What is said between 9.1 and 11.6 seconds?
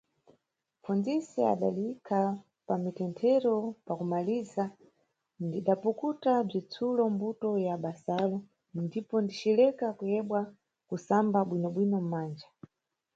ndicileka kuyebwa kusamba